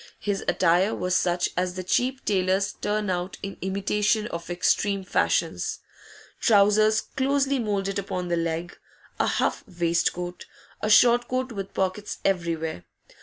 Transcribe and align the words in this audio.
His 0.17 0.43
attire 0.47 0.95
was 0.95 1.15
such 1.15 1.49
as 1.55 1.75
the 1.75 1.83
cheap 1.83 2.25
tailors 2.25 2.73
turn 2.73 3.11
out 3.11 3.37
in 3.43 3.55
imitation 3.61 4.25
of 4.29 4.49
extreme 4.49 5.03
fashions: 5.03 5.77
trousers 6.39 7.01
closely 7.01 7.59
moulded 7.59 7.99
upon 7.99 8.27
the 8.27 8.35
leg, 8.35 8.75
a 9.19 9.27
huff 9.27 9.63
waistcoat, 9.67 10.47
a 10.81 10.89
short 10.89 11.27
coat 11.27 11.51
with 11.51 11.75
pockets 11.75 12.17
everywhere. 12.25 12.83